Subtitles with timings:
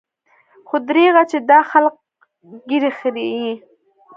[0.67, 1.95] خو درېغه چې دا خلق
[2.69, 3.49] ږيرې خريي.